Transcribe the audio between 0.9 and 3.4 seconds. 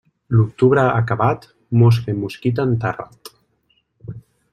acabat, mosca i mosquit enterrat.